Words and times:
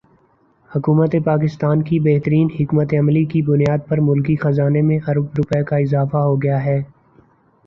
حکومت 0.71 1.15
پاکستان 1.25 1.81
کی 1.83 1.99
بہترین 2.01 2.47
حکمت 2.59 2.93
عملی 2.99 3.23
کی 3.25 3.41
بنیاد 3.43 3.87
پر 3.89 3.99
ملکی 4.01 4.35
خزانے 4.37 4.81
میں 4.81 4.99
ارب 5.07 5.25
روپے 5.37 5.63
کا 5.65 5.77
اضافہ 5.77 6.25
ہوگیا 6.25 6.63
ہے 6.65 6.79